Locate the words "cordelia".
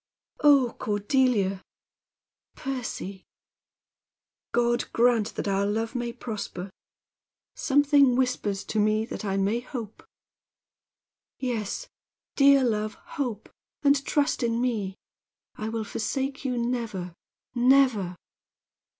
0.79-1.61